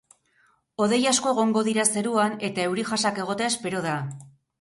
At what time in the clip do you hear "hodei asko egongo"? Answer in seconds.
0.85-1.61